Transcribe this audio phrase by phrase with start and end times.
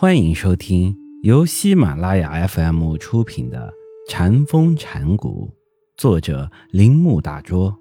[0.00, 3.74] 欢迎收听由喜马拉雅 FM 出品的
[4.08, 5.52] 《禅风禅谷，
[5.96, 7.76] 作者铃木大拙，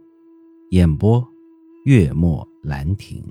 [0.72, 1.24] 演播
[1.86, 3.24] 月末兰亭。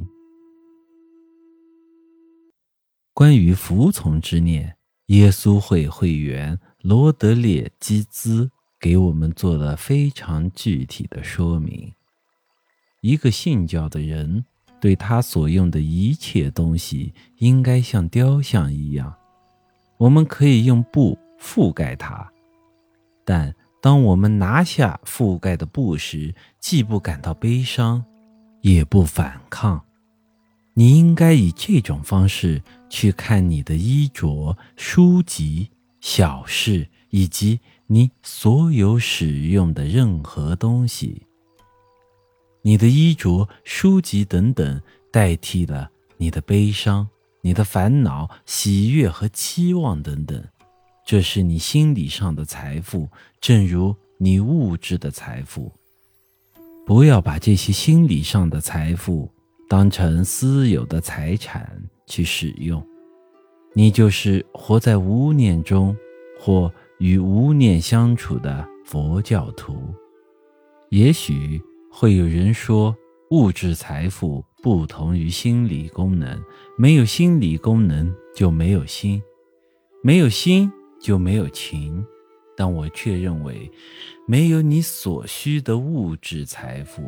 [3.12, 4.76] 关于服从之念，
[5.06, 11.92] 耶稣会会员罗德列基兹给我们做了非常具体的说明。
[13.00, 14.44] 一个信教的人。
[14.80, 19.14] 对他所用的一切东西，应该像雕像一样，
[19.96, 22.30] 我们可以用布覆盖它。
[23.24, 28.04] 但当我们拿下覆盖的布时，既不感到悲伤，
[28.60, 29.82] 也不反抗。
[30.74, 41.25] 你应该以这种方式去看你的衣着、书籍、小事，以及你所有使用的任何东西。
[42.66, 47.08] 你的衣着、书籍等等，代替了你的悲伤、
[47.40, 50.44] 你的烦恼、喜悦和期望等等。
[51.06, 53.08] 这是你心理上的财富，
[53.40, 55.70] 正如你物质的财富。
[56.84, 59.30] 不要把这些心理上的财富
[59.68, 62.84] 当成私有的财产去使用。
[63.74, 65.96] 你就是活在无念中，
[66.40, 69.94] 或与无念相处的佛教徒。
[70.88, 71.62] 也许。
[71.98, 72.94] 会有人说，
[73.30, 76.38] 物质财富不同于心理功能，
[76.76, 79.22] 没有心理功能就没有心，
[80.02, 80.70] 没有心
[81.00, 82.04] 就没有情。
[82.54, 83.72] 但我却认为，
[84.26, 87.02] 没有你所需的物质财富，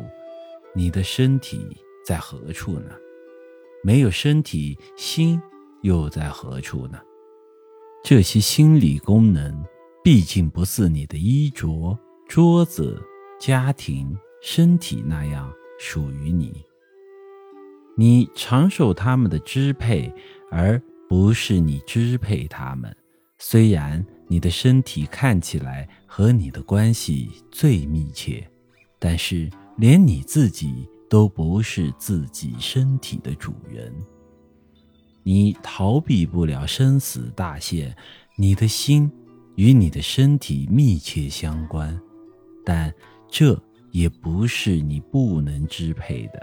[0.73, 2.89] 你的身体在何处呢？
[3.83, 5.39] 没有身体，心
[5.83, 6.99] 又在何处呢？
[8.03, 9.63] 这些心理功能
[10.03, 11.95] 毕竟不是你的衣着、
[12.27, 12.99] 桌子、
[13.39, 14.17] 家庭。
[14.41, 16.63] 身体那样属于你，
[17.97, 20.13] 你常受他们的支配，
[20.49, 22.95] 而不是你支配他们。
[23.37, 28.49] 虽然你的身体看起来和你的关系最密切，
[28.97, 33.93] 但是连你自己都不是自己身体的主人。
[35.23, 37.93] 你逃避不了生死大限，
[38.37, 39.11] 你的心
[39.55, 41.99] 与你的身体密切相关，
[42.63, 42.93] 但
[43.29, 43.61] 这。
[43.91, 46.41] 也不是你不能支配的。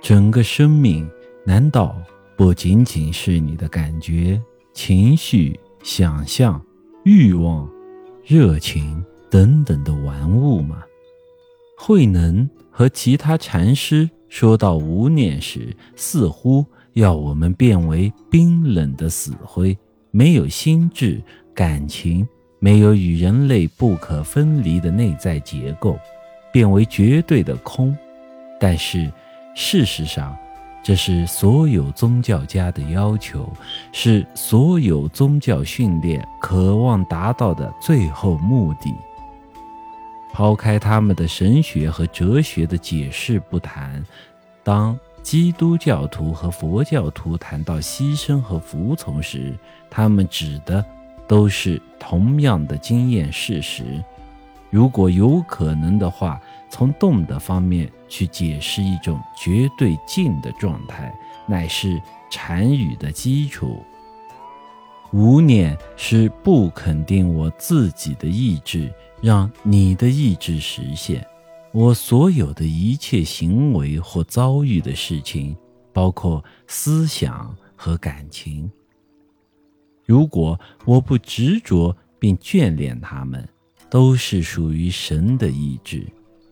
[0.00, 1.08] 整个生命
[1.44, 2.00] 难道
[2.36, 4.40] 不仅仅是你的感觉、
[4.72, 6.64] 情绪、想象、
[7.04, 7.68] 欲望、
[8.24, 10.82] 热情等等的玩物吗？
[11.76, 16.64] 慧能和其他禅师说到无念时，似乎
[16.94, 19.76] 要我们变为冰冷的死灰，
[20.10, 21.22] 没有心智、
[21.54, 22.26] 感情。
[22.60, 25.98] 没有与人类不可分离的内在结构，
[26.52, 27.96] 变为绝对的空。
[28.58, 29.10] 但是，
[29.54, 30.36] 事实上，
[30.82, 33.48] 这是所有宗教家的要求，
[33.92, 38.92] 是所有宗教训练渴望达到的最后目的。
[40.32, 44.04] 抛开他们的神学和哲学的解释不谈，
[44.64, 49.56] 当基督教徒和佛教徒谈到牺牲和服从时，
[49.88, 50.84] 他们指的。
[51.28, 54.02] 都是同样的经验事实。
[54.70, 61.14] 如果有可能的话，从动的方面去解释一种绝对静的状态，
[61.46, 62.00] 乃是
[62.30, 63.82] 禅语的基础。
[65.10, 71.26] 无念是不肯定我自己的意志，让你的意志实现。
[71.72, 75.56] 我所有的一切行为或遭遇的事情，
[75.94, 78.70] 包括思想和感情。
[80.08, 83.46] 如果我不执着并眷恋他们，
[83.90, 86.02] 都是属于神的意志。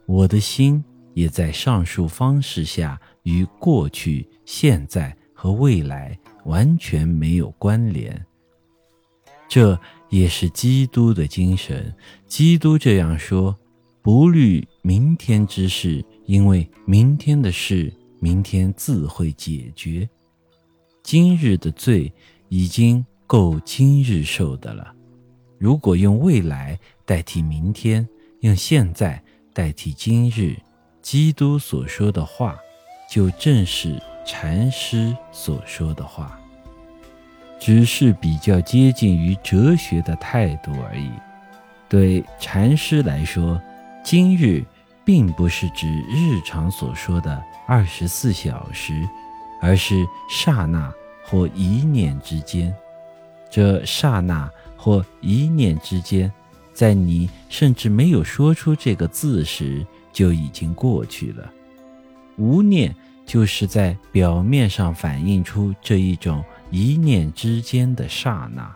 [0.04, 0.84] 我的心
[1.14, 8.26] 也在上述方式下与过去、现在和未来完全没有关联。
[9.48, 9.80] 这
[10.10, 11.94] 也是基督的精神。
[12.26, 13.56] 基督这样说
[14.02, 17.90] ：“不虑明天之事，因为明天的事，
[18.20, 20.06] 明天自会解决。
[21.02, 22.12] 今日的罪
[22.50, 24.92] 已经。”够今日受的了。
[25.58, 28.06] 如果用未来代替明天，
[28.40, 30.56] 用现在代替今日，
[31.02, 32.56] 基督所说的话，
[33.10, 36.38] 就正是禅师所说的话，
[37.58, 41.10] 只是比较接近于哲学的态度而已。
[41.88, 43.60] 对禅师来说，
[44.04, 44.64] 今日
[45.04, 49.08] 并不是指日常所说的二十四小时，
[49.62, 50.92] 而是刹那
[51.24, 52.74] 或一念之间。
[53.50, 56.30] 这刹那或一念之间，
[56.72, 61.52] 在你甚至没有说出这个字时，就已经过去了。
[62.36, 62.94] 无念
[63.24, 68.74] 就是在表面上反映出这一种一念之间的刹那，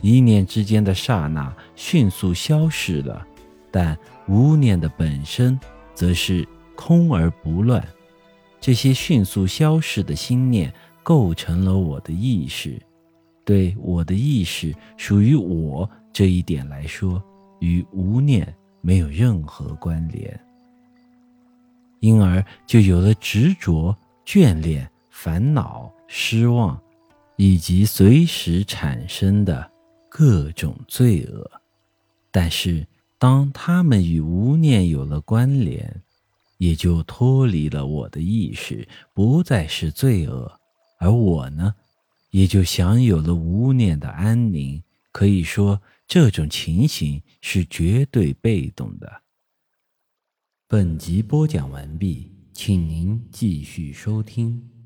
[0.00, 3.26] 一念之间的刹那迅速消失了，
[3.70, 3.98] 但
[4.28, 5.58] 无念的本身
[5.94, 7.86] 则是空而不乱。
[8.60, 10.72] 这些迅速消逝的心念
[11.02, 12.80] 构成了我的意识，
[13.50, 17.20] 对我的意识属于我这一点来说，
[17.58, 20.40] 与无念没有任何关联，
[21.98, 23.92] 因而就有了执着、
[24.24, 26.80] 眷恋、烦恼、失望，
[27.34, 29.68] 以及随时产生的
[30.08, 31.50] 各种罪恶。
[32.30, 32.86] 但是，
[33.18, 36.02] 当他们与无念有了关联，
[36.58, 40.52] 也就脱离了我的意识，不再是罪恶，
[41.00, 41.74] 而我呢，
[42.30, 44.82] 也就享有了无念的安宁。
[45.12, 49.22] 可以说，这种情形是绝对被动的。
[50.68, 54.79] 本集播讲完毕，请您继续收听。